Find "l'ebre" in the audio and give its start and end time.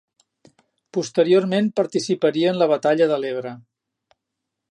3.25-3.55